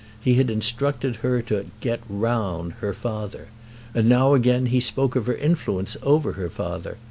[0.19, 3.49] He had instructed her to "get round" her father.
[3.93, 6.97] And now again he spoke of her influence over her father.